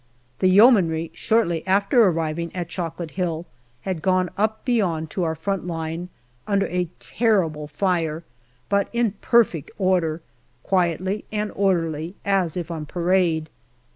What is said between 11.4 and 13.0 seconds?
orderly as if on